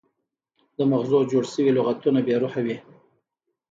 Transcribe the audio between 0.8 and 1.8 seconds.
مغزو جوړ شوي